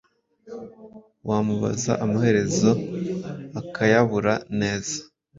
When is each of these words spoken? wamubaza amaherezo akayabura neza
wamubaza 1.27 1.91
amaherezo 2.03 2.71
akayabura 3.59 4.33
neza 4.59 4.97